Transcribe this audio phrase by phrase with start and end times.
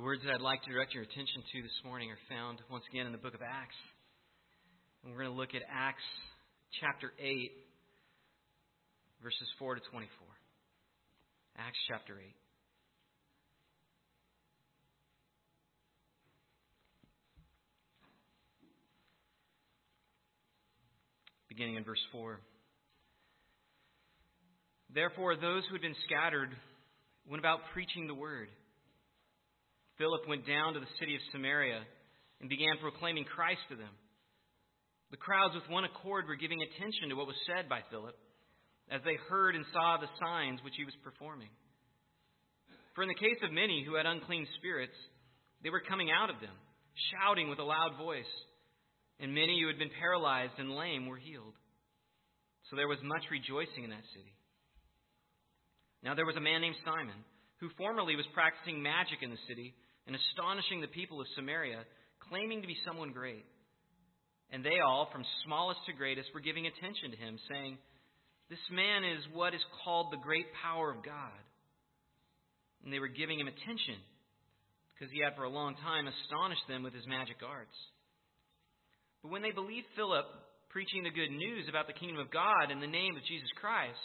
[0.00, 2.84] The words that I'd like to direct your attention to this morning are found once
[2.90, 3.76] again in the book of Acts.
[5.04, 6.00] And we're going to look at Acts
[6.80, 7.52] chapter 8,
[9.22, 10.08] verses 4 to 24.
[11.58, 12.34] Acts chapter 8.
[21.50, 22.40] Beginning in verse 4.
[24.94, 26.56] Therefore, those who had been scattered
[27.28, 28.48] went about preaching the word.
[30.00, 31.84] Philip went down to the city of Samaria
[32.40, 33.92] and began proclaiming Christ to them.
[35.12, 38.16] The crowds with one accord were giving attention to what was said by Philip
[38.88, 41.52] as they heard and saw the signs which he was performing.
[42.96, 44.96] For in the case of many who had unclean spirits,
[45.62, 46.56] they were coming out of them,
[47.12, 48.32] shouting with a loud voice,
[49.20, 51.54] and many who had been paralyzed and lame were healed.
[52.70, 54.32] So there was much rejoicing in that city.
[56.02, 57.20] Now there was a man named Simon,
[57.60, 61.84] who formerly was practicing magic in the city and astonishing the people of Samaria,
[62.28, 63.44] claiming to be someone great.
[64.50, 67.78] And they all, from smallest to greatest, were giving attention to him, saying,
[68.48, 71.42] This man is what is called the great power of God.
[72.82, 74.00] And they were giving him attention
[74.94, 77.76] because he had for a long time astonished them with his magic arts.
[79.22, 80.26] But when they believed Philip
[80.68, 84.00] preaching the good news about the kingdom of God in the name of Jesus Christ,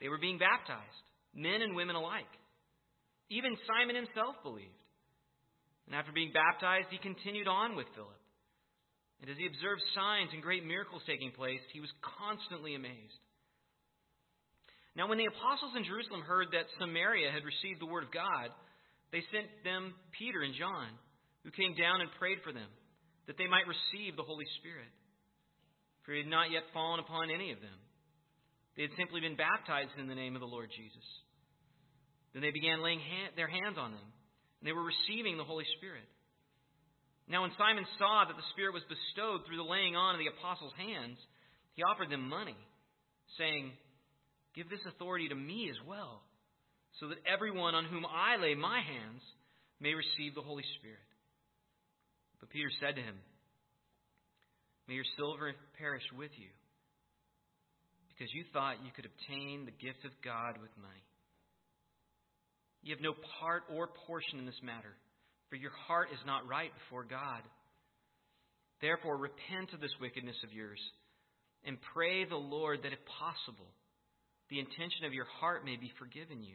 [0.00, 1.00] they were being baptized
[1.36, 2.32] men and women alike.
[3.28, 4.72] Even Simon himself believed.
[5.86, 8.20] And after being baptized, he continued on with Philip.
[9.22, 13.22] And as he observed signs and great miracles taking place, he was constantly amazed.
[14.96, 18.48] Now, when the apostles in Jerusalem heard that Samaria had received the word of God,
[19.12, 20.88] they sent them Peter and John,
[21.44, 22.68] who came down and prayed for them,
[23.28, 24.90] that they might receive the Holy Spirit.
[26.02, 27.78] For he had not yet fallen upon any of them.
[28.76, 31.06] They had simply been baptized in the name of the Lord Jesus.
[32.32, 34.08] Then they began laying hand, their hands on them,
[34.60, 36.06] and they were receiving the Holy Spirit.
[37.28, 40.30] Now, when Simon saw that the Spirit was bestowed through the laying on of the
[40.30, 41.18] apostles' hands,
[41.74, 42.56] he offered them money,
[43.36, 43.72] saying,
[44.54, 46.22] Give this authority to me as well,
[47.00, 49.20] so that everyone on whom I lay my hands
[49.80, 51.02] may receive the Holy Spirit.
[52.40, 53.18] But Peter said to him,
[54.88, 56.48] May your silver perish with you,
[58.14, 61.04] because you thought you could obtain the gift of God with money.
[62.86, 64.94] You have no part or portion in this matter,
[65.50, 67.42] for your heart is not right before God.
[68.80, 70.78] Therefore, repent of this wickedness of yours,
[71.66, 73.66] and pray the Lord that, if possible,
[74.50, 76.54] the intention of your heart may be forgiven you.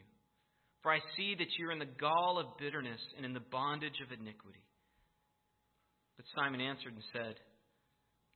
[0.83, 3.99] For I see that you are in the gall of bitterness and in the bondage
[3.99, 4.63] of iniquity.
[6.15, 7.35] But Simon answered and said,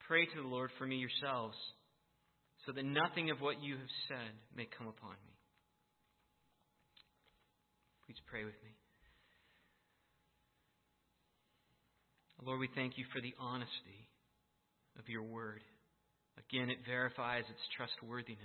[0.06, 1.56] Pray to the Lord for me yourselves,
[2.66, 5.35] so that nothing of what you have said may come upon me.
[8.06, 8.72] Please pray with me.
[12.44, 14.06] Lord, we thank you for the honesty
[15.00, 15.62] of your word.
[16.38, 18.38] Again, it verifies its trustworthiness.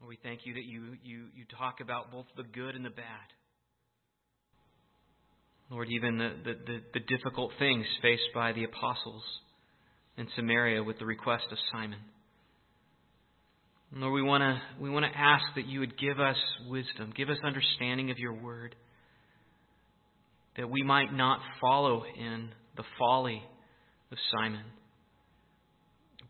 [0.00, 2.90] Lord, we thank you that you, you, you talk about both the good and the
[2.90, 3.28] bad.
[5.70, 9.22] Lord, even the, the, the, the difficult things faced by the apostles
[10.18, 12.00] in Samaria with the request of Simon.
[13.92, 16.36] Lord, we want to we want to ask that you would give us
[16.68, 18.74] wisdom, give us understanding of your word,
[20.56, 23.42] that we might not follow in the folly
[24.10, 24.64] of Simon,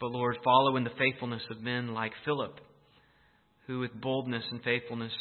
[0.01, 2.61] but Lord, follow in the faithfulness of men like Philip,
[3.67, 5.13] who with boldness and faithfulness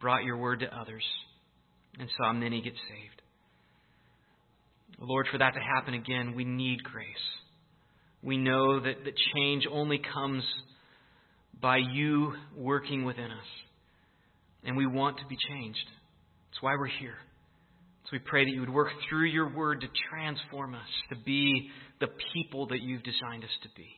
[0.00, 1.04] brought your word to others
[1.98, 3.22] and saw many get saved.
[4.98, 7.06] Lord, for that to happen again, we need grace.
[8.22, 10.44] We know that, that change only comes
[11.60, 13.46] by you working within us.
[14.64, 15.86] And we want to be changed.
[16.50, 17.16] That's why we're here.
[18.04, 21.70] So we pray that you would work through your word to transform us, to be
[22.00, 23.88] the people that you've designed us to be.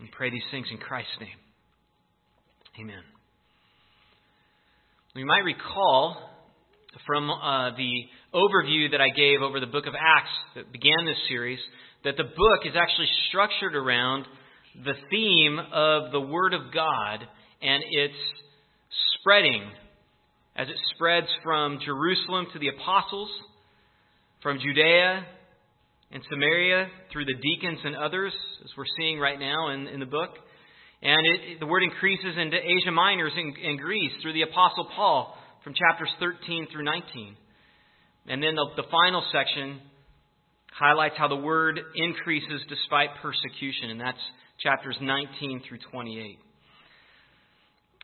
[0.00, 1.38] We pray these things in Christ's name.
[2.80, 3.02] Amen.
[5.14, 6.30] You might recall
[7.06, 7.92] from uh, the
[8.34, 11.58] overview that I gave over the book of Acts that began this series
[12.04, 14.24] that the book is actually structured around
[14.74, 17.26] the theme of the Word of God
[17.62, 18.14] and its
[19.18, 19.62] spreading
[20.56, 23.28] as it spreads from Jerusalem to the apostles,
[24.42, 25.24] from Judea
[26.12, 28.32] and Samaria through the deacons and others,
[28.64, 30.30] as we're seeing right now in, in the book.
[31.02, 35.36] And it, the word increases into Asia Minor in, in Greece through the Apostle Paul
[35.64, 37.36] from chapters 13 through 19.
[38.26, 39.80] And then the, the final section
[40.72, 44.20] highlights how the word increases despite persecution, and that's
[44.62, 46.38] chapters 19 through 28.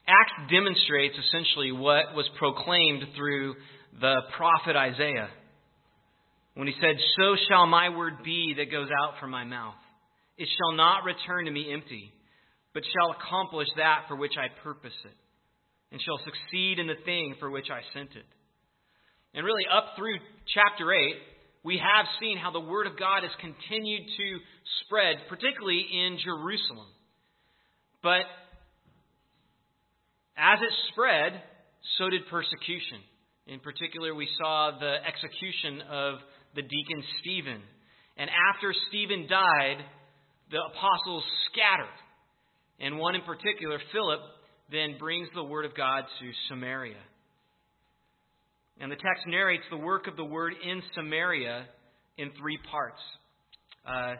[0.08, 3.54] Acts demonstrates essentially what was proclaimed through
[4.00, 5.28] the prophet Isaiah
[6.54, 9.74] when he said, So shall my word be that goes out from my mouth.
[10.38, 12.12] It shall not return to me empty,
[12.72, 15.16] but shall accomplish that for which I purpose it,
[15.92, 18.26] and shall succeed in the thing for which I sent it.
[19.34, 20.16] And really, up through
[20.54, 21.14] chapter 8,
[21.66, 24.38] we have seen how the Word of God has continued to
[24.86, 26.86] spread, particularly in Jerusalem.
[28.04, 28.22] But
[30.38, 31.42] as it spread,
[31.98, 33.02] so did persecution.
[33.48, 36.14] In particular, we saw the execution of
[36.54, 37.60] the deacon Stephen.
[38.16, 39.82] And after Stephen died,
[40.52, 41.98] the apostles scattered.
[42.78, 44.20] And one in particular, Philip,
[44.70, 47.02] then brings the word of God to Samaria.
[48.80, 51.66] And the text narrates the work of the word in Samaria
[52.18, 53.00] in three parts.
[53.86, 54.14] Uh,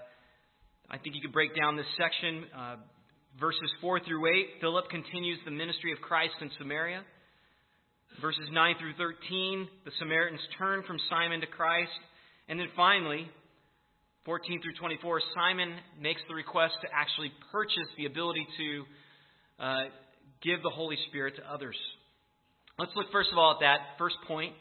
[0.89, 2.45] I think you could break down this section.
[2.57, 2.77] Uh,
[3.39, 7.03] verses 4 through 8, Philip continues the ministry of Christ in Samaria.
[8.21, 11.91] Verses 9 through 13, the Samaritans turn from Simon to Christ.
[12.49, 13.29] And then finally,
[14.25, 18.85] 14 through 24, Simon makes the request to actually purchase the ability to
[19.63, 19.85] uh,
[20.43, 21.77] give the Holy Spirit to others.
[22.79, 24.53] Let's look first of all at that first point,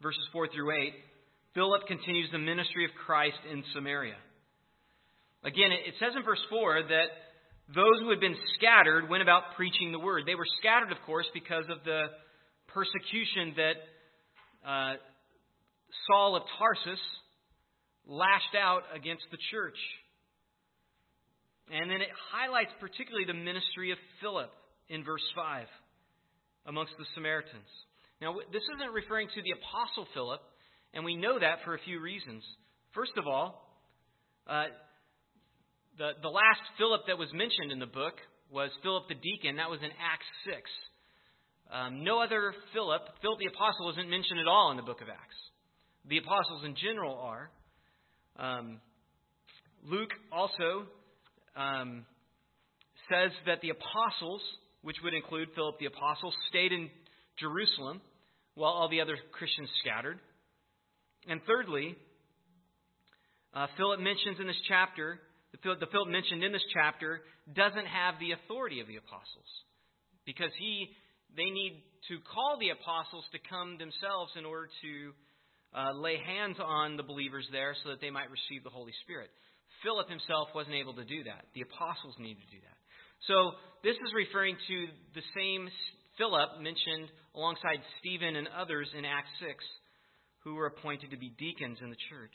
[0.00, 0.94] verses 4 through 8.
[1.54, 4.14] Philip continues the ministry of Christ in Samaria.
[5.42, 7.10] Again, it says in verse 4 that
[7.74, 10.22] those who had been scattered went about preaching the word.
[10.24, 12.06] They were scattered, of course, because of the
[12.68, 13.76] persecution that
[14.62, 14.94] uh,
[16.06, 17.02] Saul of Tarsus
[18.06, 19.78] lashed out against the church.
[21.72, 24.50] And then it highlights particularly the ministry of Philip
[24.88, 25.66] in verse 5
[26.68, 27.68] amongst the Samaritans.
[28.20, 30.40] Now, this isn't referring to the Apostle Philip,
[30.92, 32.44] and we know that for a few reasons.
[32.94, 33.64] First of all,
[34.46, 34.64] uh,
[35.96, 38.14] the, the last Philip that was mentioned in the book
[38.50, 39.56] was Philip the deacon.
[39.56, 40.60] That was in Acts 6.
[41.70, 45.08] Um, no other Philip, Philip the Apostle, isn't mentioned at all in the book of
[45.08, 45.36] Acts.
[46.08, 47.50] The apostles in general are.
[48.38, 48.80] Um,
[49.84, 50.86] Luke also
[51.56, 52.06] um,
[53.10, 54.40] says that the apostles,
[54.82, 56.90] which would include Philip the Apostle, stayed in
[57.38, 58.00] Jerusalem
[58.54, 60.18] while all the other Christians scattered.
[61.28, 61.96] And thirdly,
[63.54, 65.20] uh, Philip mentions in this chapter,
[65.52, 67.22] the Philip, the Philip mentioned in this chapter,
[67.54, 69.48] doesn't have the authority of the apostles
[70.26, 70.90] because he
[71.36, 75.12] they need to call the apostles to come themselves in order to
[75.76, 79.28] uh, lay hands on the believers there so that they might receive the Holy Spirit.
[79.82, 81.44] Philip himself wasn't able to do that.
[81.54, 82.77] The apostles needed to do that.
[83.26, 84.76] So this is referring to
[85.14, 85.68] the same
[86.18, 89.52] Philip mentioned alongside Stephen and others in Acts 6
[90.44, 92.34] who were appointed to be deacons in the church.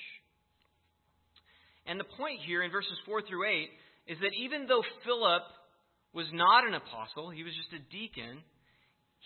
[1.85, 3.69] And the point here in verses 4 through 8
[4.07, 5.43] is that even though Philip
[6.13, 8.39] was not an apostle, he was just a deacon,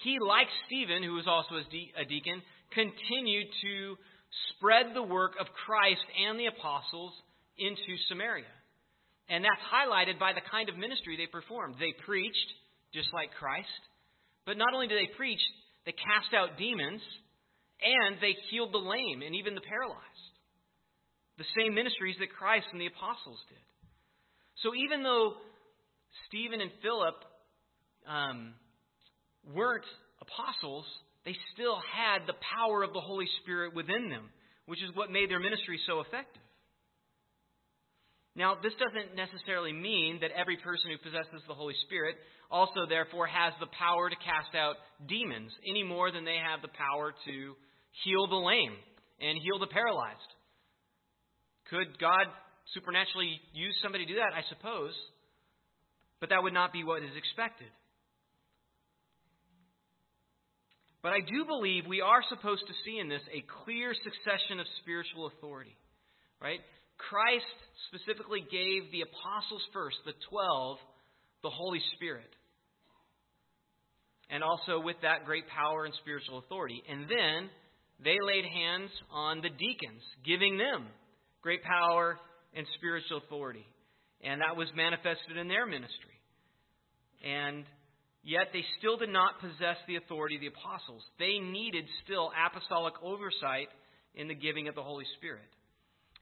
[0.03, 2.41] he, like Stephen, who was also a deacon,
[2.73, 3.97] continued to
[4.53, 7.13] spread the work of Christ and the apostles
[7.57, 8.45] into Samaria.
[9.29, 11.75] And that's highlighted by the kind of ministry they performed.
[11.79, 12.49] They preached,
[12.93, 13.81] just like Christ.
[14.45, 15.41] But not only did they preach,
[15.85, 17.01] they cast out demons
[17.83, 20.25] and they healed the lame and even the paralyzed.
[21.37, 23.61] The same ministries that Christ and the apostles did.
[24.63, 25.37] So even though
[26.27, 27.15] Stephen and Philip
[28.07, 28.53] um,
[29.53, 29.85] weren't
[30.23, 30.85] apostles,
[31.25, 34.31] they still had the power of the Holy Spirit within them,
[34.65, 36.41] which is what made their ministry so effective.
[38.37, 42.15] Now, this doesn't necessarily mean that every person who possesses the Holy Spirit
[42.53, 44.77] also, therefore, has the power to cast out
[45.09, 47.35] demons any more than they have the power to
[48.05, 48.77] heal the lame
[49.19, 50.31] and heal the paralyzed.
[51.73, 52.29] Could God
[52.77, 54.37] supernaturally use somebody to do that?
[54.37, 54.93] I suppose.
[56.21, 57.73] But that would not be what is expected.
[61.01, 64.67] But I do believe we are supposed to see in this a clear succession of
[64.85, 65.73] spiritual authority.
[66.37, 66.61] Right?
[66.97, 67.45] Christ
[67.87, 70.77] specifically gave the apostles first, the 12,
[71.43, 72.29] the Holy Spirit.
[74.29, 76.83] And also with that great power and spiritual authority.
[76.89, 77.49] And then
[78.03, 80.87] they laid hands on the deacons, giving them
[81.41, 82.17] great power
[82.53, 83.65] and spiritual authority.
[84.21, 86.17] And that was manifested in their ministry.
[87.23, 87.63] And
[88.27, 91.01] Yet they still did not possess the authority of the apostles.
[91.17, 93.71] They needed still apostolic oversight
[94.15, 95.47] in the giving of the Holy Spirit.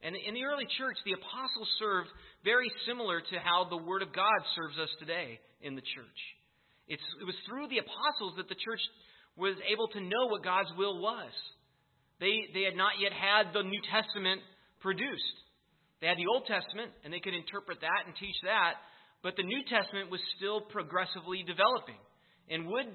[0.03, 2.09] And in the early church, the apostles served
[2.43, 6.19] very similar to how the Word of God serves us today in the church.
[6.87, 8.81] It's, it was through the apostles that the church
[9.35, 11.33] was able to know what God's will was.
[12.19, 14.41] They, they had not yet had the New Testament
[14.79, 15.37] produced.
[15.99, 18.79] They had the Old Testament, and they could interpret that and teach that,
[19.23, 21.99] but the New Testament was still progressively developing.
[22.49, 22.87] and would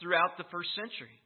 [0.00, 1.21] throughout the first century.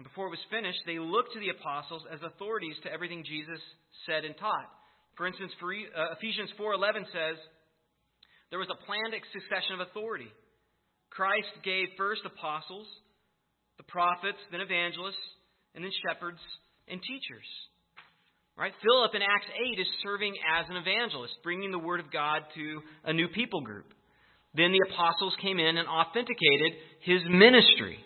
[0.00, 3.60] And before it was finished, they looked to the apostles as authorities to everything Jesus
[4.08, 4.64] said and taught.
[5.12, 7.36] For instance, uh, Ephesians 4:11 says,
[8.48, 10.32] "There was a planned succession of authority.
[11.10, 12.88] Christ gave first apostles,
[13.76, 15.20] the prophets, then evangelists,
[15.74, 16.40] and then shepherds
[16.88, 17.68] and teachers."
[18.56, 18.74] Right?
[18.76, 22.82] Philip in Acts 8 is serving as an evangelist, bringing the word of God to
[23.04, 23.92] a new people group.
[24.54, 28.02] Then the apostles came in and authenticated his ministry,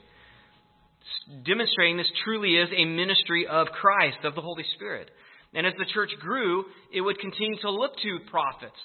[1.45, 5.11] demonstrating this truly is a ministry of Christ, of the Holy Spirit.
[5.55, 8.79] And as the church grew, it would continue to look to prophets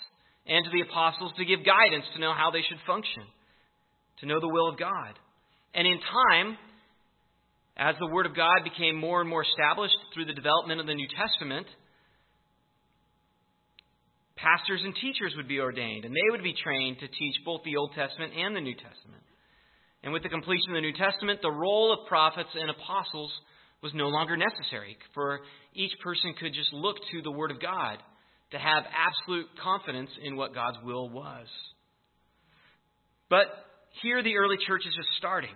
[0.46, 3.24] and to the apostles to give guidance to know how they should function,
[4.20, 5.18] to know the will of God.
[5.74, 6.58] And in time,
[7.78, 10.94] as the Word of God became more and more established through the development of the
[10.94, 11.68] New Testament,
[14.36, 17.78] pastors and teachers would be ordained, and they would be trained to teach both the
[17.78, 19.24] Old Testament and the New Testament.
[20.03, 23.32] And with the completion of the New Testament, the role of prophets and apostles
[23.82, 25.41] was no longer necessary, for
[25.74, 27.98] each person could just look to the Word of God
[28.51, 31.48] to have absolute confidence in what God's will was.
[33.29, 33.46] But
[34.01, 35.53] here the early church is just starting.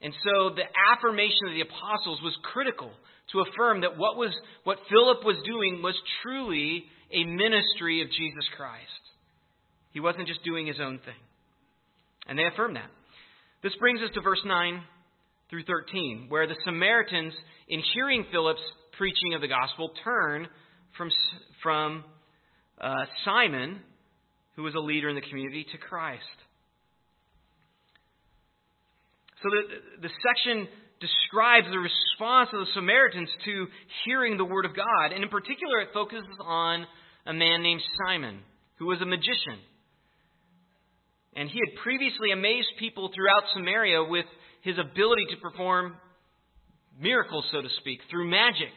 [0.00, 2.90] And so the affirmation of the apostles was critical
[3.32, 8.46] to affirm that what was what Philip was doing was truly a ministry of Jesus
[8.56, 9.02] Christ.
[9.92, 11.20] He wasn't just doing his own thing.
[12.26, 12.90] And they affirmed that.
[13.62, 14.82] This brings us to verse 9
[15.50, 17.32] through 13, where the Samaritans,
[17.68, 18.62] in hearing Philip's
[18.96, 20.46] preaching of the gospel, turn
[20.96, 21.10] from,
[21.62, 22.04] from
[22.80, 23.80] uh, Simon,
[24.54, 26.22] who was a leader in the community, to Christ.
[29.42, 30.68] So the, the section
[31.00, 33.66] describes the response of the Samaritans to
[34.04, 35.12] hearing the word of God.
[35.12, 36.86] And in particular, it focuses on
[37.26, 38.40] a man named Simon,
[38.78, 39.58] who was a magician.
[41.38, 44.26] And he had previously amazed people throughout Samaria with
[44.62, 45.94] his ability to perform
[46.98, 48.74] miracles, so to speak, through magic.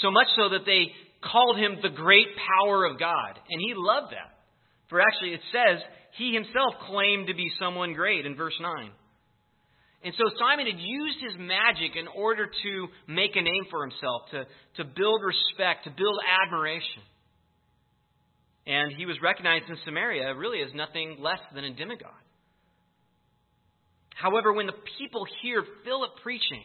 [0.00, 0.88] So much so that they
[1.20, 3.36] called him the great power of God.
[3.36, 4.32] And he loved that.
[4.88, 5.84] For actually, it says
[6.16, 8.90] he himself claimed to be someone great in verse 9.
[10.04, 12.72] And so Simon had used his magic in order to
[13.08, 14.44] make a name for himself, to,
[14.80, 17.04] to build respect, to build admiration.
[18.66, 22.12] And he was recognized in Samaria really as nothing less than a demigod.
[24.14, 26.64] However, when the people hear Philip preaching,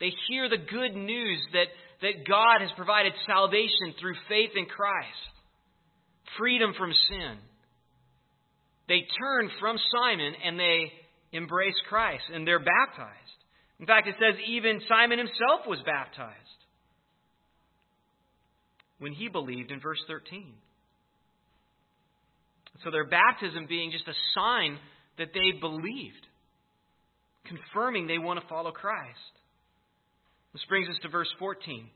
[0.00, 1.68] they hear the good news that,
[2.02, 5.32] that God has provided salvation through faith in Christ,
[6.38, 7.36] freedom from sin.
[8.88, 10.90] They turn from Simon and they
[11.32, 13.38] embrace Christ and they're baptized.
[13.78, 16.34] In fact, it says even Simon himself was baptized
[18.98, 20.52] when he believed in verse 13.
[22.84, 24.78] So their baptism being just a sign
[25.18, 26.26] that they believed,
[27.44, 29.18] confirming they want to follow Christ.
[30.52, 31.88] This brings us to verse 14.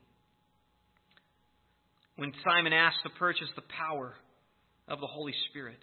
[2.17, 4.13] When Simon asked to purchase the power
[4.87, 5.79] of the Holy Spirit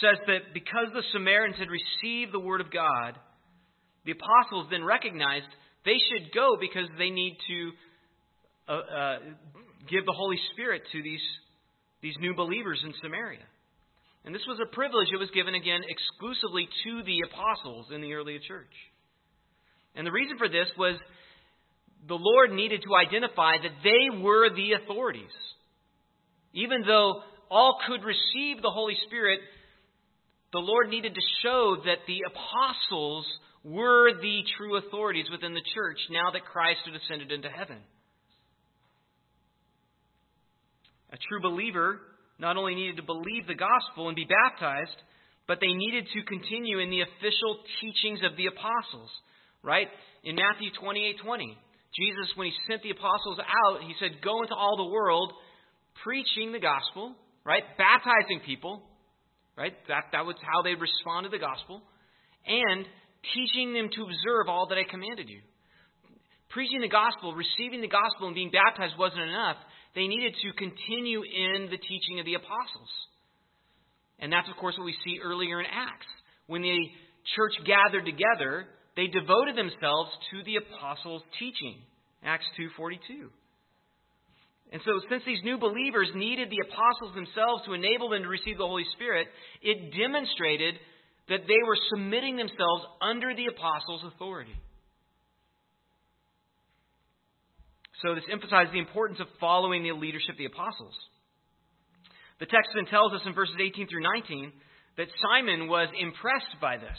[0.00, 3.18] says that because the Samaritans had received the word of God,
[4.04, 5.46] the apostles then recognized
[5.84, 7.70] they should go because they need to
[8.68, 9.18] uh, uh,
[9.90, 11.20] give the Holy Spirit to these,
[12.00, 13.44] these new believers in Samaria.
[14.24, 18.14] And this was a privilege that was given again exclusively to the apostles in the
[18.14, 18.72] early church.
[19.94, 20.96] And the reason for this was
[22.06, 25.34] the Lord needed to identify that they were the authorities.
[26.52, 29.40] Even though all could receive the Holy Spirit,
[30.52, 33.26] the Lord needed to show that the apostles
[33.64, 37.78] were the true authorities within the church now that Christ had ascended into heaven.
[41.12, 42.00] A true believer
[42.42, 44.98] not only needed to believe the gospel and be baptized,
[45.46, 49.10] but they needed to continue in the official teachings of the apostles.
[49.62, 49.86] Right?
[50.26, 51.56] In Matthew 28 20,
[51.94, 55.32] Jesus, when he sent the apostles out, he said, Go into all the world
[56.02, 57.14] preaching the gospel,
[57.46, 57.62] right?
[57.78, 58.82] Baptizing people
[59.56, 59.76] Right?
[59.88, 61.82] That, that was how they responded to the gospel.
[62.46, 62.86] And
[63.36, 65.40] teaching them to observe all that I commanded you.
[66.50, 69.56] Preaching the gospel, receiving the gospel, and being baptized wasn't enough.
[69.94, 72.88] They needed to continue in the teaching of the apostles.
[74.18, 76.06] And that's, of course, what we see earlier in Acts.
[76.46, 76.78] When the
[77.36, 81.82] church gathered together, they devoted themselves to the apostles' teaching.
[82.24, 83.28] Acts 2.42.
[84.72, 88.56] And so, since these new believers needed the apostles themselves to enable them to receive
[88.56, 89.28] the Holy Spirit,
[89.60, 90.76] it demonstrated
[91.28, 94.56] that they were submitting themselves under the apostles' authority.
[98.02, 100.94] So, this emphasizes the importance of following the leadership of the apostles.
[102.40, 104.52] The text then tells us in verses 18 through 19
[104.96, 106.98] that Simon was impressed by this.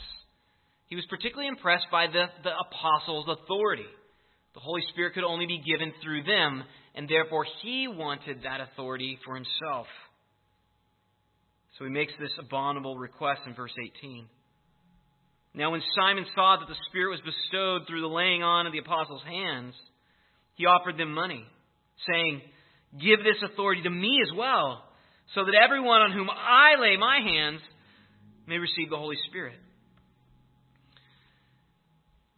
[0.88, 3.90] He was particularly impressed by the, the apostles' authority.
[4.54, 6.64] The Holy Spirit could only be given through them,
[6.96, 9.88] and therefore he wanted that authority for himself.
[11.78, 14.28] So he makes this abominable request in verse 18.
[15.56, 18.80] Now, when Simon saw that the Spirit was bestowed through the laying on of the
[18.80, 19.74] apostles' hands,
[20.56, 21.46] he offered them money,
[22.08, 22.42] saying,
[23.00, 24.84] Give this authority to me as well,
[25.34, 27.62] so that everyone on whom I lay my hands
[28.46, 29.56] may receive the Holy Spirit.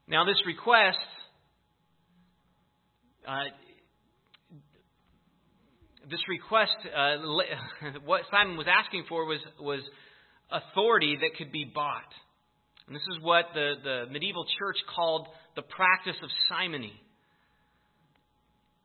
[0.08, 0.98] Now, this request,
[3.28, 3.50] uh,
[6.10, 7.18] this request, uh,
[8.06, 9.82] what Simon was asking for was, was
[10.52, 12.14] authority that could be bought.
[12.88, 16.94] And this is what the, the medieval church called the practice of simony.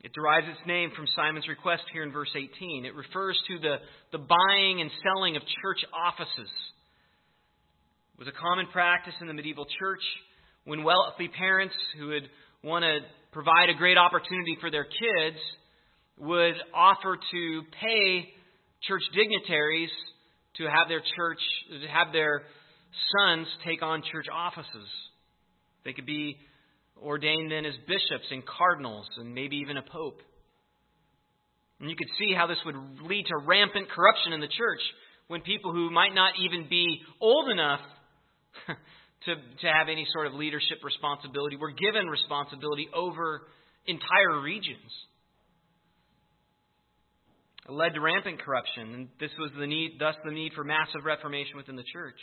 [0.03, 2.85] It derives its name from Simon's request here in verse 18.
[2.85, 3.75] It refers to the,
[4.11, 6.49] the buying and selling of church offices.
[8.13, 10.01] It was a common practice in the medieval church
[10.65, 12.27] when wealthy parents who would
[12.63, 12.99] want to
[13.31, 15.37] provide a great opportunity for their kids
[16.17, 18.29] would offer to pay
[18.87, 19.89] church dignitaries
[20.57, 21.39] to have their church,
[21.69, 22.41] to have their
[23.13, 24.89] sons take on church offices.
[25.85, 26.37] They could be
[27.01, 30.21] ordained then as bishops and cardinals and maybe even a pope.
[31.79, 34.81] And you could see how this would lead to rampant corruption in the church
[35.27, 37.79] when people who might not even be old enough
[39.25, 43.41] to, to have any sort of leadership responsibility were given responsibility over
[43.87, 44.91] entire regions.
[47.67, 51.05] It led to rampant corruption, and this was the need, thus the need for massive
[51.05, 52.19] reformation within the church.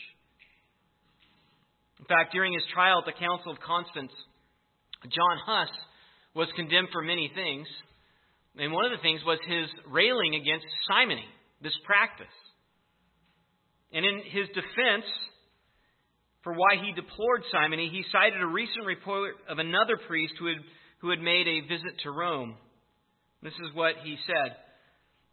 [1.98, 4.12] In fact, during his trial at the Council of Constance,
[5.04, 5.70] John Huss
[6.34, 7.66] was condemned for many things.
[8.58, 11.26] And one of the things was his railing against simony,
[11.62, 12.26] this practice.
[13.92, 15.06] And in his defense
[16.42, 20.58] for why he deplored simony, he cited a recent report of another priest who had,
[21.00, 22.56] who had made a visit to Rome.
[23.42, 24.56] This is what he said.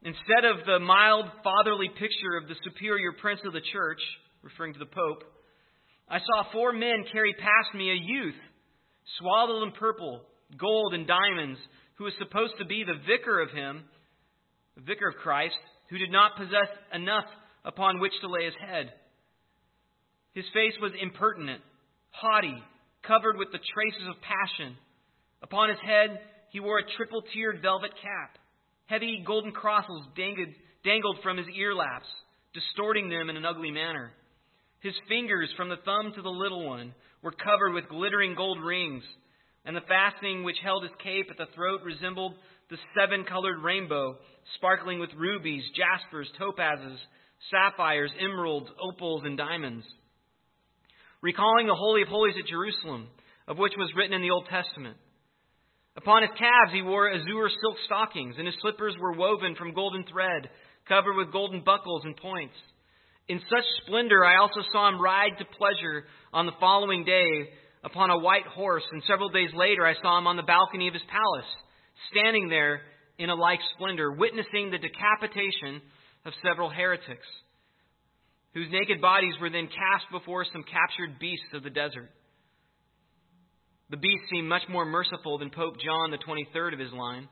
[0.04, 4.02] Instead of the mild fatherly picture of the superior prince of the church,
[4.44, 5.24] referring to the Pope,
[6.10, 8.38] I saw four men carry past me a youth,
[9.20, 10.22] swaddled in purple,
[10.58, 11.60] gold, and diamonds,
[11.96, 13.84] who was supposed to be the vicar of him,
[14.76, 15.56] the vicar of Christ,
[15.90, 17.26] who did not possess enough
[17.64, 18.92] upon which to lay his head.
[20.34, 21.62] His face was impertinent,
[22.12, 22.58] haughty,
[23.08, 24.76] covered with the traces of passion.
[25.42, 26.20] Upon his head
[26.52, 28.38] he wore a triple tiered velvet cap.
[28.88, 32.08] Heavy golden crosses dangled, from his ear laps,
[32.54, 34.12] distorting them in an ugly manner.
[34.82, 36.94] His fingers, from the thumb to the little one,
[37.26, 39.04] were covered with glittering gold rings,
[39.66, 42.36] and the fastening which held his cape at the throat resembled
[42.70, 44.16] the seven colored rainbow,
[44.58, 47.00] sparkling with rubies, jaspers, topazes,
[47.50, 49.84] sapphires, emeralds, opals, and diamonds.
[51.24, 53.08] Recalling the Holy of Holies at Jerusalem,
[53.48, 54.98] of which was written in the Old Testament.
[55.98, 60.06] Upon his calves he wore azure silk stockings, and his slippers were woven from golden
[60.06, 60.48] thread,
[60.88, 62.54] covered with golden buckles and points.
[63.28, 67.48] In such splendor, I also saw him ride to pleasure on the following day
[67.86, 70.94] upon a white horse, and several days later I saw him on the balcony of
[70.94, 71.50] his palace,
[72.12, 72.82] standing there
[73.18, 75.82] in a like splendor, witnessing the decapitation
[76.26, 77.26] of several heretics,
[78.54, 82.12] whose naked bodies were then cast before some captured beasts of the desert.
[83.90, 87.30] The beasts seemed much more merciful than Pope John the 23rd of his line,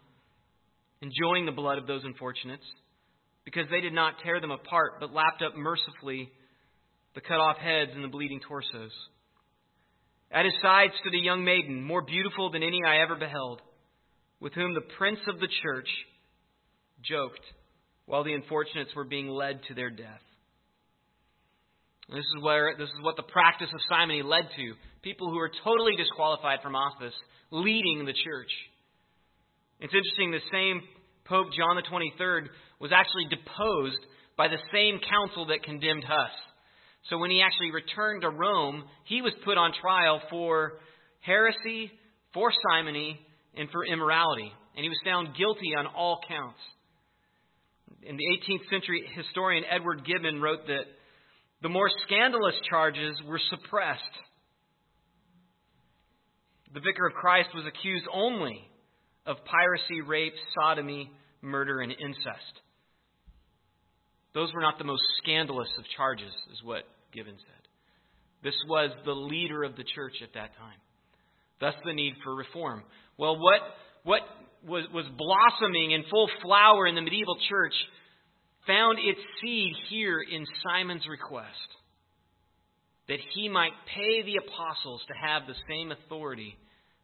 [1.02, 2.64] enjoying the blood of those unfortunates
[3.44, 6.32] because they did not tear them apart, but lapped up mercifully
[7.16, 8.92] the cut off heads and the bleeding torsos.
[10.32, 13.62] At his side stood a young maiden, more beautiful than any I ever beheld,
[14.40, 15.88] with whom the prince of the church
[17.04, 17.46] joked
[18.06, 20.22] while the unfortunates were being led to their death.
[22.10, 24.74] This is where this is what the practice of simony led to.
[25.04, 27.14] People who were totally disqualified from office
[27.52, 28.52] leading the church.
[29.80, 30.82] It's interesting, the same
[31.26, 32.48] Pope John the 23rd
[32.80, 34.00] was actually deposed
[34.36, 36.32] by the same council that condemned Huss.
[37.10, 40.74] So when he actually returned to Rome, he was put on trial for
[41.20, 41.92] heresy,
[42.34, 43.20] for simony,
[43.56, 44.52] and for immorality.
[44.76, 46.60] And he was found guilty on all counts.
[48.04, 50.86] In the 18th century historian Edward Gibbon wrote that
[51.62, 54.02] the more scandalous charges were suppressed.
[56.74, 58.68] The vicar of Christ was accused only
[59.26, 61.12] of piracy, rape, sodomy,
[61.42, 62.60] murder, and incest.
[64.34, 67.64] Those were not the most scandalous of charges, is what Gibbon said.
[68.44, 70.80] This was the leader of the church at that time.
[71.60, 72.84] Thus, the need for reform.
[73.18, 73.62] Well, what,
[74.04, 74.22] what
[74.68, 77.74] was, was blossoming in full flower in the medieval church
[78.68, 81.48] found its seed here in Simon's request
[83.08, 86.58] that he might pay the apostles to have the same authority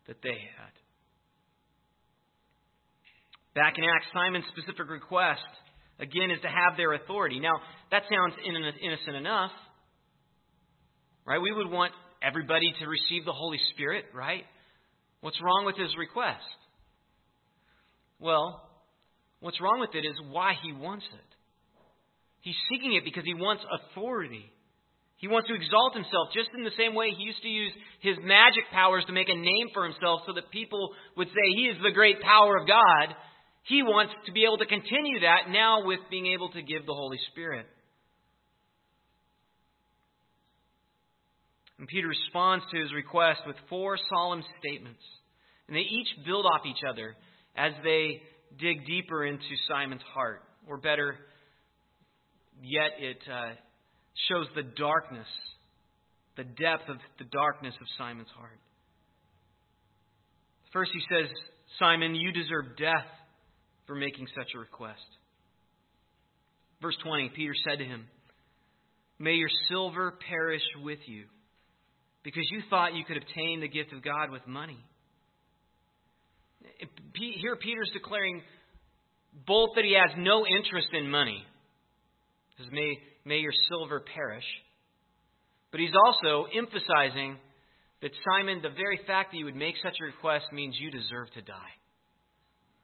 [0.08, 0.74] that they had.
[3.54, 5.42] Back in Acts, Simon's specific request,
[6.00, 7.40] again, is to have their authority.
[7.40, 7.60] Now,
[7.92, 9.52] that sounds innocent enough,
[11.26, 11.42] right?
[11.42, 14.44] We would want everybody to receive the Holy Spirit, right?
[15.22, 16.44] What's wrong with his request?
[18.20, 18.68] Well,
[19.40, 21.30] what's wrong with it is why he wants it.
[22.42, 24.52] He's seeking it because he wants authority.
[25.18, 28.16] He wants to exalt himself just in the same way he used to use his
[28.24, 31.76] magic powers to make a name for himself so that people would say he is
[31.84, 33.16] the great power of God.
[33.64, 36.94] He wants to be able to continue that now with being able to give the
[36.94, 37.66] Holy Spirit.
[41.78, 45.02] And Peter responds to his request with four solemn statements.
[45.68, 47.16] And they each build off each other
[47.56, 48.22] as they
[48.60, 50.42] dig deeper into Simon's heart.
[50.68, 51.16] Or better
[52.62, 53.54] yet, it uh,
[54.28, 55.28] shows the darkness,
[56.36, 58.60] the depth of the darkness of Simon's heart.
[60.74, 61.30] First, he says,
[61.80, 63.08] Simon, you deserve death
[63.90, 65.02] for making such a request.
[66.80, 68.06] Verse 20, Peter said to him,
[69.18, 71.24] May your silver perish with you
[72.24, 74.78] because you thought you could obtain the gift of God with money.
[77.16, 78.44] Here, Peter's declaring
[79.48, 81.44] both that he has no interest in money,
[82.60, 84.46] says, may, may your silver perish,
[85.72, 87.38] but he's also emphasizing
[88.04, 91.32] that Simon, the very fact that you would make such a request means you deserve
[91.34, 91.79] to die.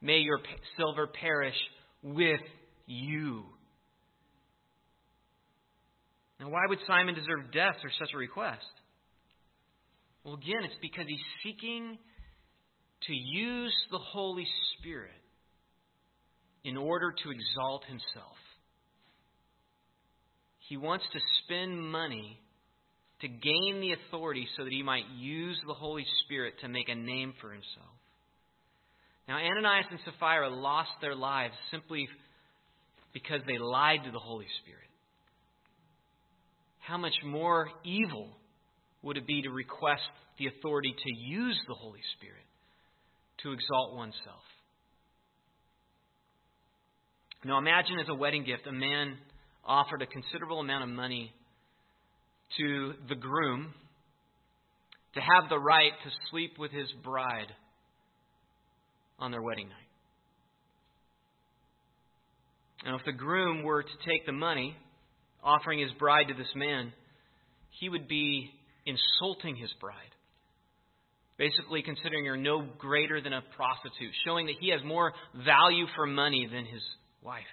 [0.06, 0.40] May your
[0.78, 1.56] silver perish
[2.04, 2.40] with
[2.86, 3.44] you.
[6.40, 8.62] Now, why would Simon deserve death for such a request?
[10.24, 11.98] Well, again, it's because he's seeking
[13.08, 14.46] to use the Holy
[14.78, 15.10] Spirit
[16.64, 18.38] in order to exalt himself.
[20.70, 22.40] He wants to spend money
[23.22, 26.96] to gain the authority so that he might use the Holy Spirit to make a
[26.96, 27.96] name for himself.
[29.28, 32.08] Now, Ananias and Sapphira lost their lives simply
[33.14, 34.82] because they lied to the Holy Spirit.
[36.80, 38.30] How much more evil
[39.02, 40.04] would it be to request
[40.38, 42.44] the authority to use the Holy Spirit
[43.44, 44.44] to exalt oneself?
[47.44, 49.18] Now imagine as a wedding gift, a man
[49.64, 51.34] offered a considerable amount of money
[52.58, 53.74] to the groom
[55.16, 57.48] to have the right to sleep with his bride
[59.20, 59.78] on their wedding night.
[62.86, 64.76] Now, if the groom were to take the money,
[65.44, 66.92] offering his bride to this man,
[67.80, 68.52] he would be
[68.86, 69.96] insulting his bride.
[71.38, 75.14] Basically, considering her no greater than a prostitute, showing that he has more
[75.46, 76.82] value for money than his
[77.22, 77.44] wife.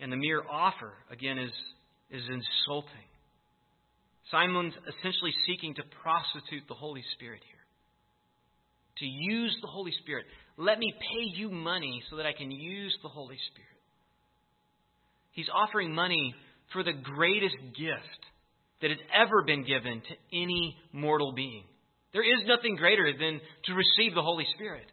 [0.00, 1.50] And the mere offer, again, is,
[2.10, 3.09] is insulting.
[4.30, 7.56] Simon's essentially seeking to prostitute the Holy Spirit here.
[8.98, 10.26] To use the Holy Spirit.
[10.56, 13.70] Let me pay you money so that I can use the Holy Spirit.
[15.32, 16.34] He's offering money
[16.72, 18.22] for the greatest gift
[18.82, 21.64] that has ever been given to any mortal being.
[22.12, 24.86] There is nothing greater than to receive the Holy Spirit.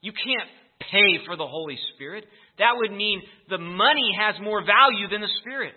[0.00, 0.48] You can't
[0.90, 2.24] pay for the Holy Spirit.
[2.58, 5.74] That would mean the money has more value than the Spirit.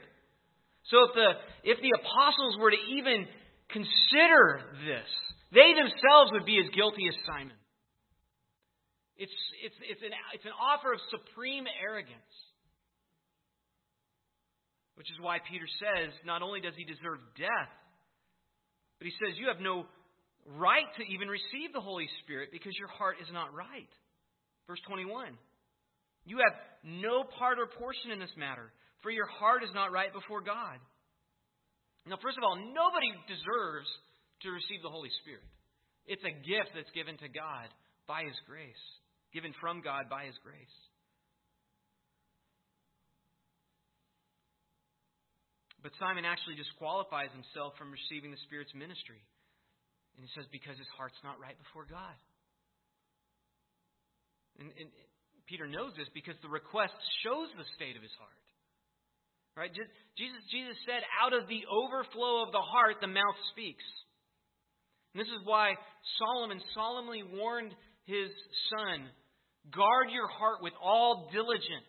[0.92, 1.30] So if the,
[1.64, 3.26] if the apostles were to even
[3.70, 5.10] consider this,
[5.52, 7.58] they themselves would be as guilty as Simon.
[9.18, 12.36] It's, it's, it's, an, it's an offer of supreme arrogance.
[14.96, 17.74] Which is why Peter says not only does he deserve death,
[19.00, 19.88] but he says you have no
[20.56, 23.90] right to even receive the Holy Spirit because your heart is not right.
[24.68, 25.36] Verse 21.
[26.26, 28.72] You have no part or portion in this matter,
[29.06, 30.82] for your heart is not right before God.
[32.10, 33.86] Now, first of all, nobody deserves
[34.42, 35.46] to receive the Holy Spirit.
[36.10, 37.70] It's a gift that's given to God
[38.10, 38.82] by His grace,
[39.30, 40.78] given from God by His grace.
[45.86, 49.22] But Simon actually disqualifies himself from receiving the Spirit's ministry.
[50.18, 52.18] And he says, because his heart's not right before God.
[54.58, 54.90] And, and
[55.46, 58.34] Peter knows this because the request shows the state of his heart.
[59.56, 59.72] Right?
[59.72, 63.84] Jesus, Jesus said, out of the overflow of the heart, the mouth speaks.
[65.14, 65.76] And this is why
[66.20, 67.72] Solomon solemnly warned
[68.04, 68.30] his
[68.68, 69.08] son
[69.72, 71.88] guard your heart with all diligence.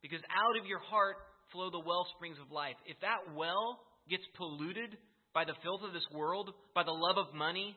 [0.00, 1.16] Because out of your heart
[1.52, 2.74] flow the well springs of life.
[2.86, 4.96] If that well gets polluted
[5.34, 7.76] by the filth of this world, by the love of money,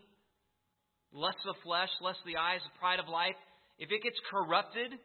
[1.14, 3.36] lust of the flesh, lust of the eyes, the pride of life,
[3.78, 4.96] if it gets corrupted,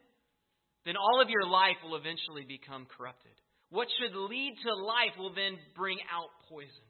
[0.85, 3.33] then all of your life will eventually become corrupted.
[3.71, 6.89] What should lead to life will then bring out poison,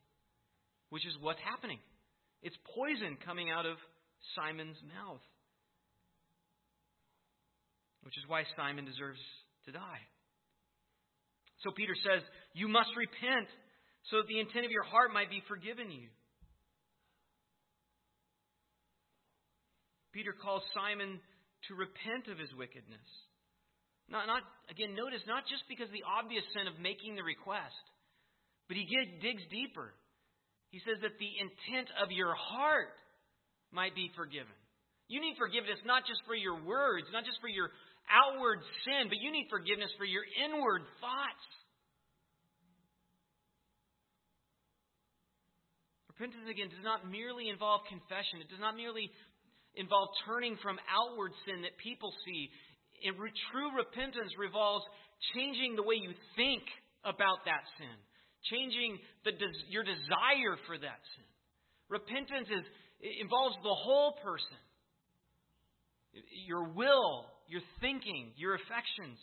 [0.90, 1.78] which is what's happening.
[2.42, 3.76] It's poison coming out of
[4.36, 5.24] Simon's mouth,
[8.02, 9.20] which is why Simon deserves
[9.66, 10.02] to die.
[11.62, 12.22] So Peter says,
[12.54, 13.48] You must repent
[14.08, 16.08] so that the intent of your heart might be forgiven you.
[20.12, 21.20] Peter calls Simon
[21.68, 23.04] to repent of his wickedness.
[24.10, 27.78] Not, not, again, notice, not just because the obvious sin of making the request,
[28.66, 29.94] but he get, digs deeper.
[30.74, 32.94] He says that the intent of your heart
[33.70, 34.54] might be forgiven.
[35.06, 37.70] You need forgiveness not just for your words, not just for your
[38.10, 41.46] outward sin, but you need forgiveness for your inward thoughts.
[46.14, 48.42] Repentance, again, does not merely involve confession.
[48.42, 49.10] It does not merely
[49.74, 52.50] involve turning from outward sin that people see.
[53.02, 53.14] In
[53.52, 54.84] true repentance revolves
[55.34, 56.62] changing the way you think
[57.04, 57.96] about that sin,
[58.52, 59.32] changing the,
[59.68, 61.30] your desire for that sin.
[61.88, 62.64] Repentance is,
[63.20, 64.60] involves the whole person
[66.46, 69.18] your will, your thinking, your affections.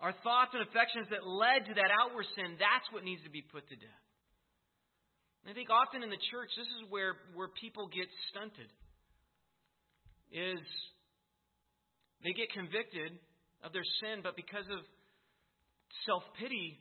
[0.00, 3.40] Our thoughts and affections that led to that outward sin, that's what needs to be
[3.40, 4.04] put to death.
[5.42, 8.70] And I think often in the church, this is where, where people get stunted.
[10.32, 10.62] Is
[12.22, 13.18] they get convicted
[13.62, 14.82] of their sin, but because of
[16.06, 16.78] self pity,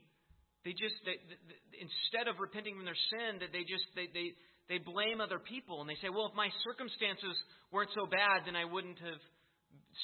[0.65, 1.38] they just they, they,
[1.82, 4.34] instead of repenting from their sin, that they just they, they
[4.69, 7.36] they blame other people and they say, well, if my circumstances
[7.73, 9.19] weren't so bad, then I wouldn't have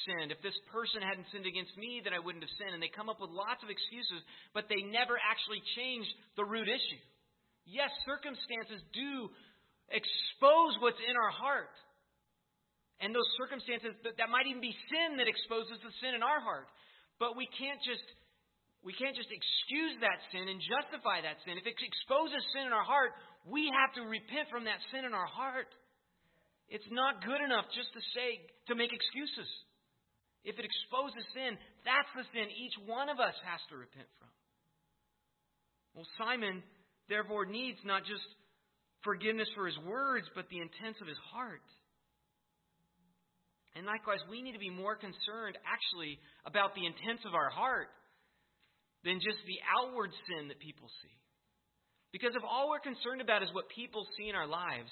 [0.04, 0.28] sinned.
[0.34, 2.76] If this person hadn't sinned against me, then I wouldn't have sinned.
[2.76, 4.20] And they come up with lots of excuses,
[4.52, 6.04] but they never actually change
[6.36, 7.02] the root issue.
[7.64, 9.32] Yes, circumstances do
[9.88, 11.72] expose what's in our heart.
[12.98, 16.66] And those circumstances, that might even be sin that exposes the sin in our heart.
[17.22, 18.02] But we can't just
[18.86, 21.58] we can't just excuse that sin and justify that sin.
[21.58, 23.10] If it exposes sin in our heart,
[23.42, 25.66] we have to repent from that sin in our heart.
[26.70, 28.38] It's not good enough just to say,
[28.70, 29.50] to make excuses.
[30.46, 34.30] If it exposes sin, that's the sin each one of us has to repent from.
[35.98, 36.62] Well, Simon
[37.10, 38.22] therefore needs not just
[39.02, 41.66] forgiveness for his words, but the intents of his heart.
[43.78, 47.86] And likewise, we need to be more concerned, actually, about the intents of our heart
[49.06, 51.14] than just the outward sin that people see.
[52.10, 54.90] Because if all we're concerned about is what people see in our lives,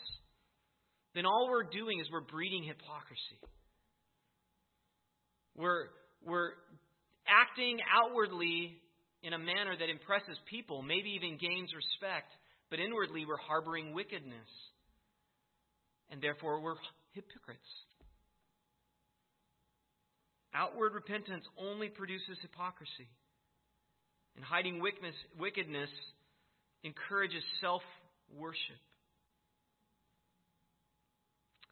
[1.19, 3.43] then all we're doing is we're breeding hypocrisy.
[5.57, 5.91] We're,
[6.23, 6.55] we're
[7.27, 8.79] acting outwardly
[9.27, 12.31] in a manner that impresses people, maybe even gains respect,
[12.71, 14.47] but inwardly we're harboring wickedness.
[16.15, 16.79] And therefore we're
[17.19, 17.67] hypocrites.
[20.57, 23.09] Outward repentance only produces hypocrisy.
[24.37, 25.91] And hiding wickedness
[26.83, 27.83] encourages self
[28.35, 28.81] worship.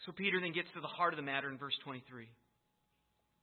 [0.04, 2.28] So Peter then gets to the heart of the matter in verse 23.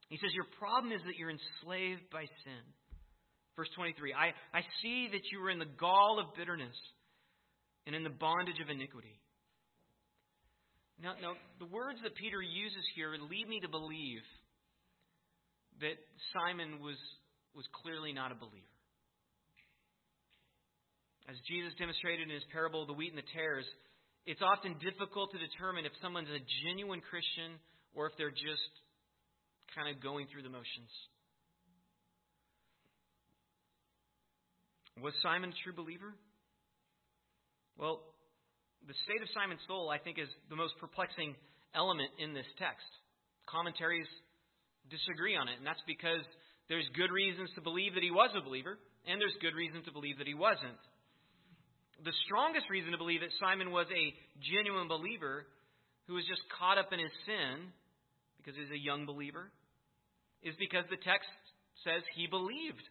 [0.09, 2.63] He says, Your problem is that you're enslaved by sin.
[3.55, 6.77] Verse 23 I, I see that you are in the gall of bitterness
[7.87, 9.19] and in the bondage of iniquity.
[11.01, 14.21] Now, now, the words that Peter uses here lead me to believe
[15.81, 15.97] that
[16.33, 16.97] Simon was,
[17.53, 18.71] was clearly not a believer.
[21.29, 23.65] As Jesus demonstrated in his parable of the wheat and the tares,
[24.25, 27.57] it's often difficult to determine if someone's a genuine Christian
[27.93, 28.73] or if they're just
[29.75, 30.91] kind of going through the motions.
[35.01, 36.13] Was Simon a true believer?
[37.77, 38.05] Well,
[38.85, 41.33] the state of Simon's soul, I think, is the most perplexing
[41.73, 42.85] element in this text.
[43.49, 44.09] Commentaries
[44.91, 46.21] disagree on it, and that's because
[46.67, 48.77] there's good reasons to believe that he was a believer,
[49.07, 50.77] and there's good reason to believe that he wasn't.
[52.03, 55.47] The strongest reason to believe that Simon was a genuine believer
[56.07, 57.71] who was just caught up in his sin
[58.37, 59.47] because he's a young believer
[60.41, 61.29] is because the text
[61.85, 62.83] says he believed.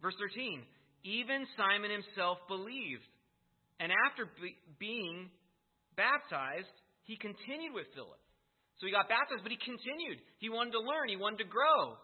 [0.00, 0.62] Verse 13
[1.04, 3.02] even Simon himself believed.
[3.80, 5.30] And after be- being
[5.96, 6.70] baptized,
[7.02, 8.21] he continued with Philip.
[8.82, 10.18] So he got baptized, but he continued.
[10.42, 11.94] He wanted to learn, he wanted to grow.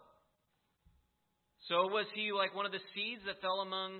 [1.67, 3.99] So was he like one of the seeds that fell among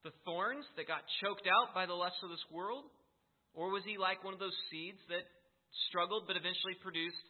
[0.00, 2.88] the thorns that got choked out by the lusts of this world?
[3.52, 5.28] Or was he like one of those seeds that
[5.92, 7.20] struggled but eventually produced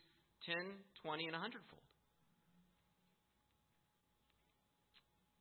[0.47, 0.55] 10,
[1.03, 1.83] 20, and 100 fold?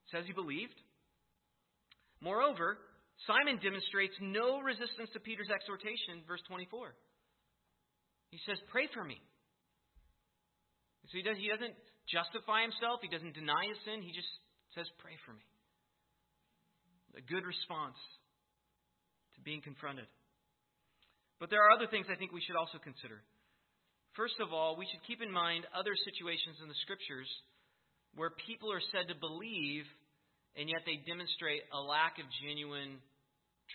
[0.09, 0.81] Says he believed.
[2.25, 2.81] Moreover,
[3.29, 6.97] Simon demonstrates no resistance to Peter's exhortation, verse 24.
[8.29, 9.19] He says, Pray for me.
[11.11, 11.77] So he, does, he doesn't
[12.09, 14.29] justify himself, he doesn't deny his sin, he just
[14.73, 15.45] says, Pray for me.
[17.15, 17.95] A good response
[19.35, 20.09] to being confronted.
[21.39, 23.23] But there are other things I think we should also consider.
[24.15, 27.27] First of all, we should keep in mind other situations in the Scriptures
[28.15, 29.83] where people are said to believe
[30.55, 33.03] and yet they demonstrate a lack of genuine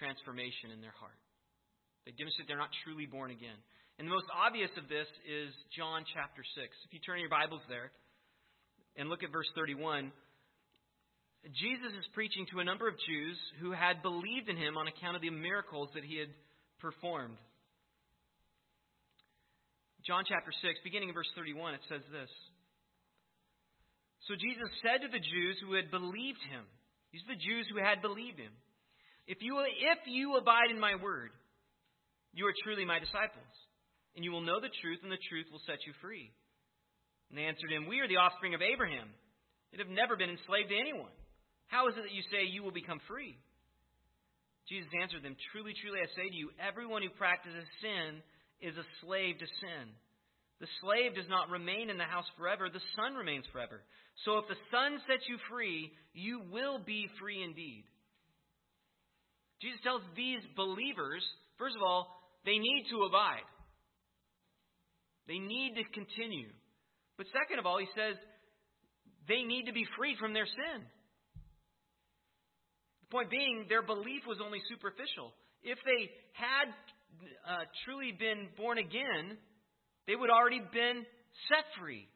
[0.00, 1.16] transformation in their heart.
[2.08, 3.56] They demonstrate they're not truly born again.
[4.00, 6.72] And the most obvious of this is John chapter 6.
[6.88, 7.92] If you turn your Bibles there
[8.96, 10.08] and look at verse 31,
[11.52, 15.20] Jesus is preaching to a number of Jews who had believed in him on account
[15.20, 16.32] of the miracles that he had
[16.80, 17.36] performed.
[20.08, 22.32] John chapter 6, beginning in verse 31, it says this.
[24.24, 26.64] So Jesus said to the Jews who had believed him,
[27.12, 28.56] these are the Jews who had believed him,
[29.28, 31.36] if you, if you abide in my word,
[32.32, 33.59] you are truly my disciples,
[34.16, 36.30] and you will know the truth, and the truth will set you free.
[37.30, 39.08] And they answered him, We are the offspring of Abraham,
[39.72, 41.14] and have never been enslaved to anyone.
[41.70, 43.38] How is it that you say you will become free?
[44.66, 48.22] Jesus answered them, Truly, truly, I say to you, everyone who practices sin
[48.58, 49.86] is a slave to sin.
[50.58, 53.80] The slave does not remain in the house forever, the son remains forever.
[54.26, 57.84] So if the son sets you free, you will be free indeed.
[59.62, 61.24] Jesus tells these believers,
[61.58, 63.44] first of all, they need to abide.
[65.30, 66.50] They need to continue.
[67.14, 68.18] But second of all, he says
[69.30, 70.82] they need to be freed from their sin.
[73.06, 75.30] The point being, their belief was only superficial.
[75.62, 76.74] If they had
[77.46, 79.38] uh, truly been born again,
[80.10, 81.06] they would already been
[81.46, 82.10] set free.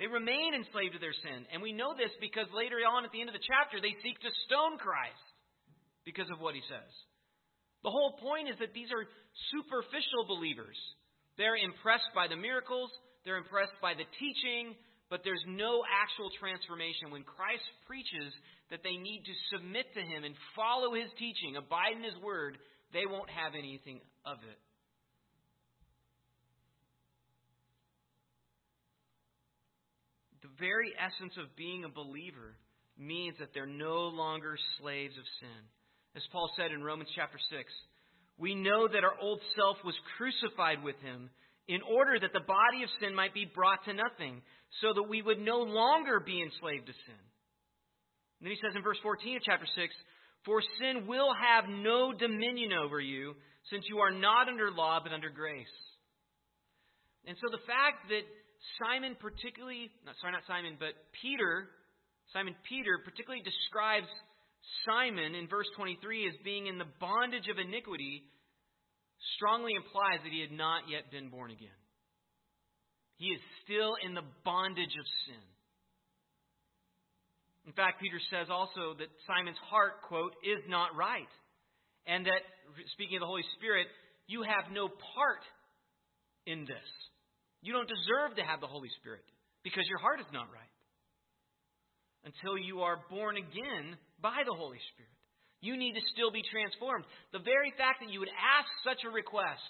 [0.00, 1.44] They remain enslaved to their sin.
[1.52, 4.16] And we know this because later on at the end of the chapter, they seek
[4.24, 5.28] to stone Christ
[6.08, 6.88] because of what he says.
[7.84, 9.04] The whole point is that these are
[9.52, 10.80] superficial believers.
[11.36, 12.90] They're impressed by the miracles,
[13.24, 14.74] they're impressed by the teaching,
[15.10, 17.12] but there's no actual transformation.
[17.12, 18.32] When Christ preaches
[18.70, 22.58] that they need to submit to him and follow his teaching, abide in his word,
[22.92, 24.58] they won't have anything of it.
[30.42, 32.56] The very essence of being a believer
[32.98, 35.62] means that they're no longer slaves of sin.
[36.16, 37.72] As Paul said in Romans chapter 6,
[38.38, 41.30] we know that our old self was crucified with him
[41.68, 44.42] in order that the body of sin might be brought to nothing,
[44.80, 47.22] so that we would no longer be enslaved to sin.
[48.38, 49.94] And then he says in verse 14 of chapter 6,
[50.44, 53.34] For sin will have no dominion over you,
[53.70, 55.72] since you are not under law, but under grace.
[57.26, 58.22] And so the fact that
[58.78, 61.66] Simon particularly, not, sorry, not Simon, but Peter,
[62.30, 64.06] Simon Peter particularly describes
[64.84, 68.24] Simon in verse 23 as being in the bondage of iniquity
[69.36, 71.80] strongly implies that he had not yet been born again.
[73.16, 75.46] He is still in the bondage of sin.
[77.66, 81.30] In fact, Peter says also that Simon's heart, quote, is not right.
[82.06, 82.42] And that,
[82.94, 83.88] speaking of the Holy Spirit,
[84.28, 85.42] you have no part
[86.46, 86.88] in this.
[87.62, 89.26] You don't deserve to have the Holy Spirit
[89.64, 90.70] because your heart is not right
[92.22, 95.16] until you are born again by the Holy Spirit.
[95.60, 97.04] You need to still be transformed.
[97.32, 99.64] The very fact that you would ask such a request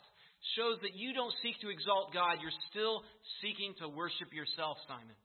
[0.54, 2.42] shows that you don't seek to exalt God.
[2.42, 3.02] You're still
[3.40, 5.16] seeking to worship yourself, Simon.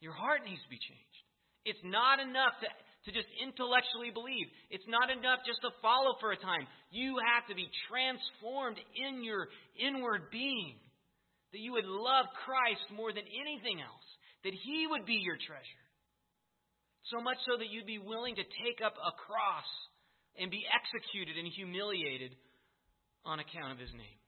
[0.00, 1.18] Your heart needs to be changed.
[1.66, 4.46] It's not enough to, to just intellectually believe.
[4.70, 6.64] It's not enough just to follow for a time.
[6.94, 10.78] You have to be transformed in your inward being.
[11.52, 14.08] That you would love Christ more than anything else
[14.44, 15.87] that He would be your treasure.
[17.10, 19.70] So much so that you'd be willing to take up a cross
[20.36, 22.36] and be executed and humiliated
[23.24, 24.20] on account of His name.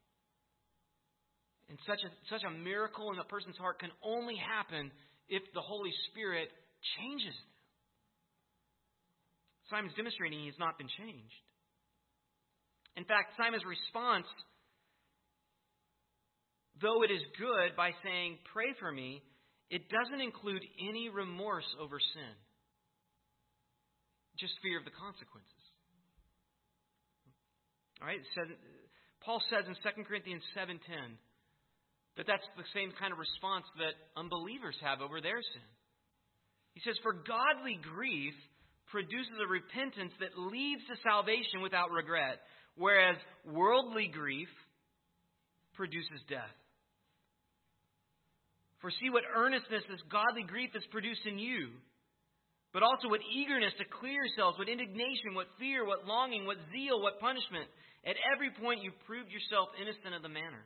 [1.68, 4.90] And such a, such a miracle in a person's heart can only happen
[5.28, 6.50] if the Holy Spirit
[6.98, 7.50] changes them.
[9.70, 11.40] Simon's demonstrating he has not been changed.
[12.98, 14.26] In fact, Simon's response,
[16.82, 19.22] though it is good by saying, Pray for me,
[19.70, 22.34] it doesn't include any remorse over sin,
[24.40, 25.64] just fear of the consequences.
[28.00, 28.20] All right?
[29.20, 31.18] Paul says in 2 Corinthians 7:10
[32.16, 35.68] that that's the same kind of response that unbelievers have over their sin.
[36.72, 38.34] He says, "For godly grief
[38.86, 42.40] produces a repentance that leads to salvation without regret,
[42.74, 44.50] whereas worldly grief
[45.74, 46.56] produces death."
[48.80, 51.80] For see what earnestness this godly grief has produced in you.
[52.72, 57.02] But also what eagerness to clear yourselves, what indignation, what fear, what longing, what zeal,
[57.02, 57.66] what punishment.
[58.06, 60.62] At every point you proved yourself innocent of the manner.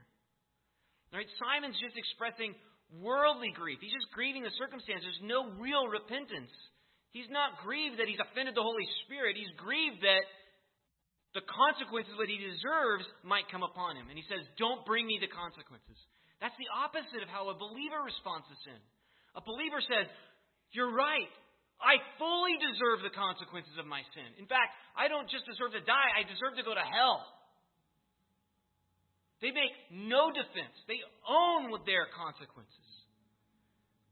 [1.11, 1.27] Right?
[1.41, 2.53] Simon's just expressing
[3.01, 3.81] worldly grief.
[3.81, 5.07] He's just grieving the circumstances.
[5.07, 6.53] There's no real repentance.
[7.15, 9.39] He's not grieved that he's offended the Holy Spirit.
[9.39, 10.27] He's grieved that
[11.39, 14.11] the consequences that he deserves might come upon him.
[14.11, 15.99] And he says, Don't bring me the consequences.
[16.43, 18.81] That's the opposite of how a believer responds to sin.
[19.39, 20.07] A believer says,
[20.75, 21.31] You're right.
[21.85, 24.27] I fully deserve the consequences of my sin.
[24.41, 27.21] In fact, I don't just deserve to die, I deserve to go to hell.
[29.45, 30.73] They make no defense.
[30.89, 32.89] They own their consequences.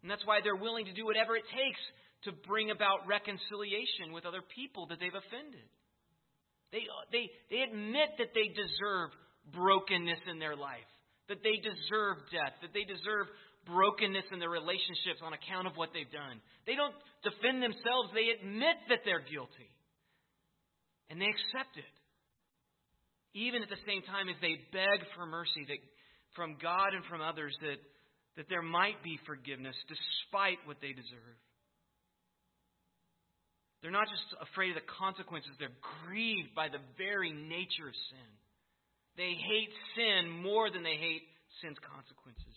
[0.04, 1.80] And that's why they're willing to do whatever it takes
[2.28, 5.64] to bring about reconciliation with other people that they've offended.
[6.70, 9.10] They, they, they admit that they deserve
[9.56, 10.86] brokenness in their life,
[11.28, 13.26] that they deserve death, that they deserve
[13.66, 16.42] brokenness in their relationships on account of what they've done.
[16.66, 19.70] They don't defend themselves, they admit that they're guilty.
[21.10, 21.96] And they accept it.
[23.34, 25.80] Even at the same time as they beg for mercy that,
[26.34, 27.80] from God and from others that,
[28.36, 31.38] that there might be forgiveness despite what they deserve.
[33.80, 35.74] They're not just afraid of the consequences, they're
[36.06, 38.30] grieved by the very nature of sin.
[39.16, 41.26] They hate sin more than they hate
[41.60, 42.51] sin's consequences.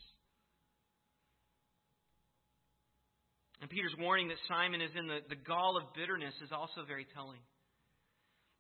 [3.62, 7.08] And Peter's warning that Simon is in the, the gall of bitterness is also very
[7.16, 7.39] telling.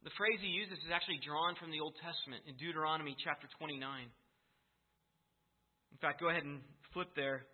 [0.03, 3.81] The phrase he uses is actually drawn from the Old Testament in Deuteronomy chapter 29.
[3.81, 4.07] In
[5.97, 6.61] fact, go ahead and
[6.93, 7.45] flip there.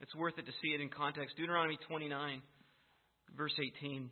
[0.00, 1.36] It's worth it to see it in context.
[1.36, 2.42] Deuteronomy 29,
[3.34, 4.10] verse 18.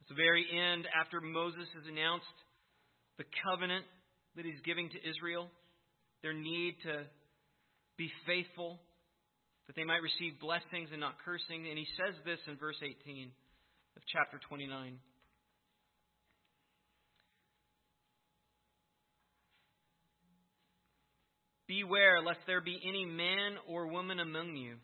[0.00, 2.26] It's the very end after Moses has announced
[3.16, 3.86] the covenant
[4.36, 5.48] that he's giving to Israel,
[6.22, 7.04] their need to
[7.96, 8.80] be faithful,
[9.66, 11.68] that they might receive blessings and not cursing.
[11.68, 13.30] And he says this in verse 18
[13.96, 14.98] of chapter 29.
[21.68, 24.76] Beware lest there be any man or woman among you,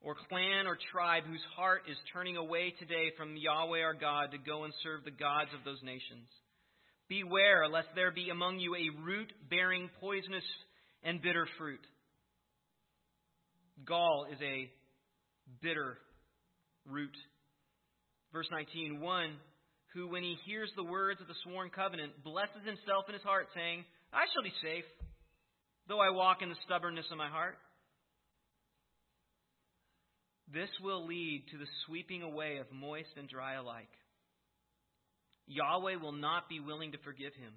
[0.00, 4.38] or clan or tribe, whose heart is turning away today from Yahweh our God to
[4.38, 6.28] go and serve the gods of those nations.
[7.08, 10.44] Beware lest there be among you a root bearing poisonous
[11.04, 11.84] and bitter fruit.
[13.84, 14.70] Gall is a
[15.62, 15.98] bitter
[16.88, 17.14] root.
[18.32, 19.36] Verse 19 One
[19.94, 23.46] who, when he hears the words of the sworn covenant, blesses himself in his heart,
[23.54, 24.84] saying, I shall be safe,
[25.86, 27.56] though I walk in the stubbornness of my heart.
[30.52, 33.90] This will lead to the sweeping away of moist and dry alike.
[35.46, 37.52] Yahweh will not be willing to forgive him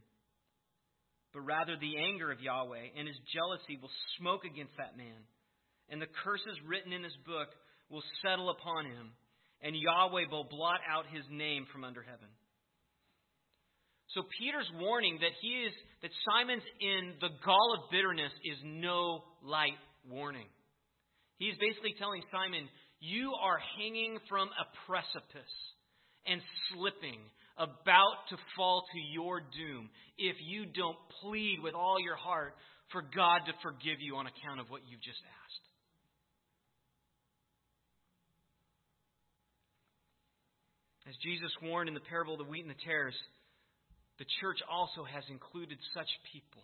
[1.38, 5.22] but rather the anger of Yahweh and his jealousy will smoke against that man.
[5.86, 7.54] And the curses written in this book
[7.94, 9.14] will settle upon him,
[9.62, 12.34] and Yahweh will blot out his name from under heaven.
[14.18, 19.22] So Peter's warning that he is that Simon's in the gall of bitterness is no
[19.46, 19.78] light
[20.10, 20.50] warning.
[21.38, 22.66] He's basically telling Simon,
[22.98, 25.54] you are hanging from a precipice
[26.26, 26.42] and
[26.74, 27.22] slipping
[27.58, 32.54] about to fall to your doom if you don't plead with all your heart
[32.92, 35.66] for God to forgive you on account of what you've just asked.
[41.10, 43.16] As Jesus warned in the parable of the wheat and the tares,
[44.20, 46.64] the church also has included such people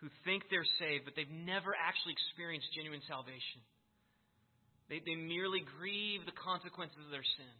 [0.00, 3.60] who think they're saved, but they've never actually experienced genuine salvation.
[4.88, 7.54] They, they merely grieve the consequences of their sin.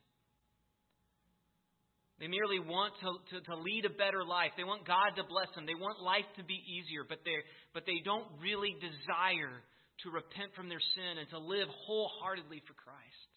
[2.18, 4.50] They merely want to, to, to, lead a better life.
[4.58, 5.70] They want God to bless them.
[5.70, 7.38] They want life to be easier, but, they
[7.70, 9.54] but they don't really desire
[10.02, 13.30] to repent from their sin and to live wholeheartedly for Christ.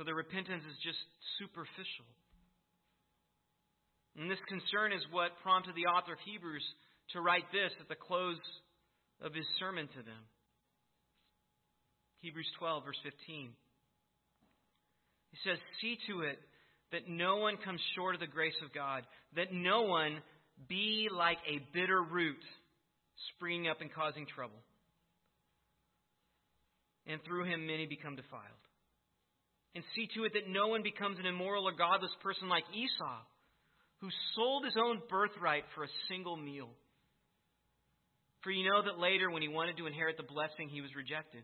[0.00, 1.00] So their repentance is just
[1.36, 2.08] superficial.
[4.16, 6.64] And this concern is what prompted the author of Hebrews
[7.12, 8.40] to write this at the close
[9.20, 10.24] of his sermon to them.
[12.20, 13.52] Hebrews 12, verse 15.
[15.30, 16.38] He says, See to it
[16.92, 19.04] that no one comes short of the grace of God,
[19.36, 20.18] that no one
[20.68, 22.42] be like a bitter root
[23.36, 24.58] springing up and causing trouble.
[27.06, 28.64] And through him many become defiled.
[29.74, 33.18] And see to it that no one becomes an immoral or godless person like Esau,
[34.00, 36.68] who sold his own birthright for a single meal.
[38.42, 41.42] For you know that later, when he wanted to inherit the blessing, he was rejected.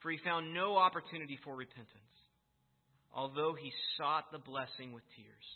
[0.00, 2.09] For he found no opportunity for repentance
[3.14, 5.46] although he sought the blessing with tears.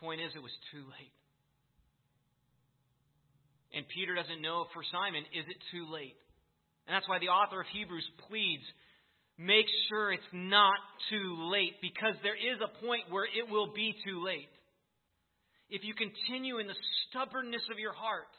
[0.00, 1.14] Point is, it was too late.
[3.74, 6.14] And Peter doesn't know for Simon, is it too late?
[6.86, 8.62] And that's why the author of Hebrews pleads
[9.38, 10.78] make sure it's not
[11.10, 14.52] too late because there is a point where it will be too late.
[15.70, 16.78] If you continue in the
[17.08, 18.30] stubbornness of your heart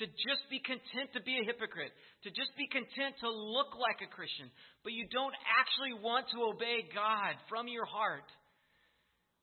[0.00, 1.92] to just be content to be a hypocrite,
[2.24, 4.48] to just be content to look like a Christian,
[4.80, 8.24] but you don't actually want to obey God from your heart,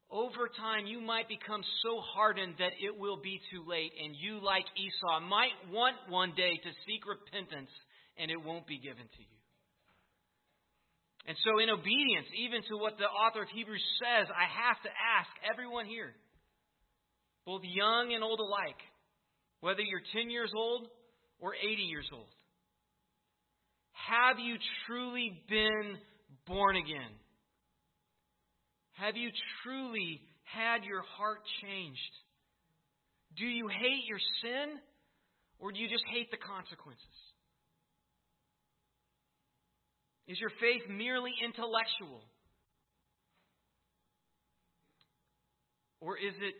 [0.09, 4.41] over time you might become so hardened that it will be too late, and you,
[4.41, 7.69] like Esau, might want one day to seek repentance,
[8.17, 9.37] and it won't be given to you.
[11.27, 14.91] And so, in obedience, even to what the author of Hebrews says, I have to
[15.19, 16.15] ask everyone here,
[17.45, 18.79] both young and old alike,
[19.61, 20.87] whether you're 10 years old
[21.39, 22.27] or 80 years old,
[23.93, 24.55] have you
[24.85, 25.97] truly been
[26.45, 27.11] born again?
[28.93, 29.29] Have you
[29.63, 32.13] truly had your heart changed?
[33.37, 34.79] Do you hate your sin
[35.59, 37.03] or do you just hate the consequences?
[40.27, 42.21] Is your faith merely intellectual?
[46.01, 46.55] Or is it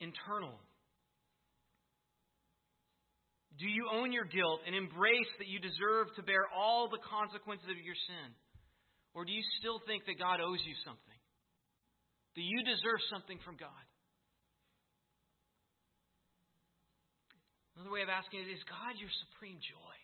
[0.00, 0.54] internal?
[3.58, 7.70] Do you own your guilt and embrace that you deserve to bear all the consequences
[7.70, 8.34] of your sin?
[9.14, 11.20] Or do you still think that God owes you something?
[12.34, 13.84] Do you deserve something from God?
[17.78, 19.96] Another way of asking it is God your supreme joy?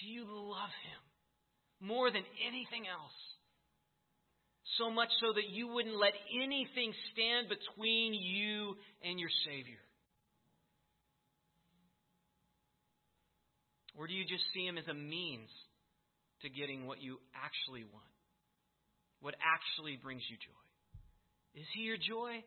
[0.00, 1.02] Do you love Him
[1.88, 3.16] more than anything else?
[4.76, 9.80] So much so that you wouldn't let anything stand between you and your Savior?
[14.00, 15.50] Or do you just see Him as a means
[16.40, 18.16] to getting what you actually want,
[19.20, 21.60] what actually brings you joy.
[21.60, 22.42] Is He your joy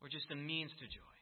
[0.00, 1.16] or just a means to joy?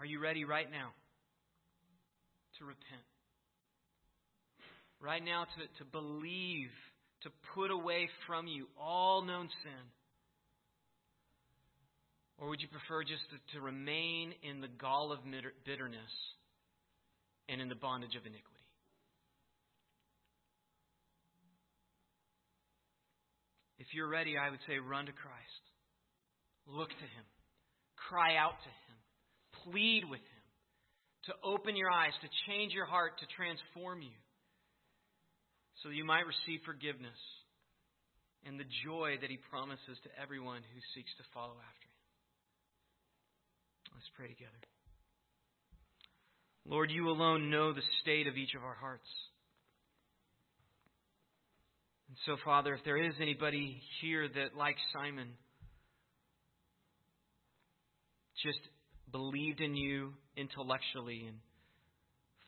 [0.00, 0.90] Are you ready right now
[2.58, 3.06] to repent?
[5.00, 6.70] Right now to, to believe,
[7.22, 9.97] to put away from you all known sin?
[12.38, 15.20] Or would you prefer just to, to remain in the gall of
[15.64, 16.14] bitterness
[17.48, 18.44] and in the bondage of iniquity.
[23.78, 25.64] If you're ready, I would say run to Christ.
[26.66, 27.26] Look to Him.
[27.96, 28.98] Cry out to Him.
[29.64, 30.44] Plead with Him
[31.32, 34.16] to open your eyes, to change your heart, to transform you,
[35.82, 37.18] so you might receive forgiveness
[38.46, 41.87] and the joy that He promises to everyone who seeks to follow after.
[43.94, 44.52] Let's pray together.
[46.64, 49.08] Lord, you alone know the state of each of our hearts.
[52.08, 55.28] And so, Father, if there is anybody here that, like Simon,
[58.42, 58.60] just
[59.10, 61.36] believed in you intellectually and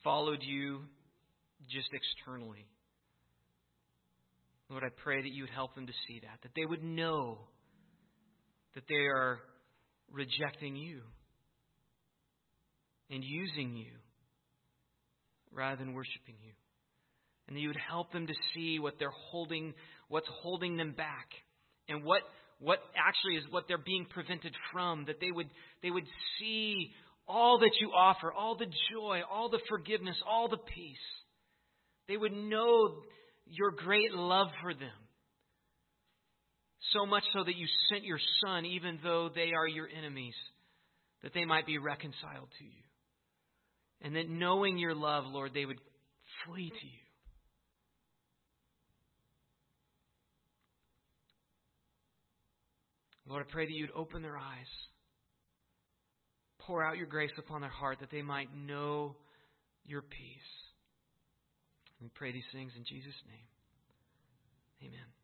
[0.04, 0.80] followed you
[1.70, 2.66] just externally,
[4.68, 7.38] Lord, I pray that you would help them to see that, that they would know
[8.74, 9.40] that they are
[10.12, 11.00] rejecting you
[13.10, 13.92] and using you
[15.52, 16.52] rather than worshiping you.
[17.48, 19.74] And that you would help them to see what they're holding,
[20.08, 21.28] what's holding them back,
[21.88, 22.22] and what
[22.60, 25.06] what actually is what they're being prevented from.
[25.06, 25.48] That they would
[25.82, 26.06] they would
[26.38, 26.92] see
[27.26, 30.96] all that you offer, all the joy, all the forgiveness, all the peace.
[32.08, 33.02] They would know
[33.46, 34.90] your great love for them.
[36.92, 40.34] So much so that you sent your Son, even though they are your enemies,
[41.22, 42.82] that they might be reconciled to you.
[44.02, 45.80] And that knowing your love, Lord, they would
[46.44, 47.00] flee to you.
[53.26, 54.66] Lord, I pray that you'd open their eyes,
[56.66, 59.14] pour out your grace upon their heart that they might know
[59.84, 60.50] your peace.
[62.00, 64.88] We pray these things in Jesus' name.
[64.88, 65.19] Amen.